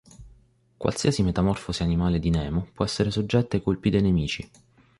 [0.77, 4.49] Qualsiasi metamorfosi animale di Nemo può essere soggetta ai colpi dei nemici.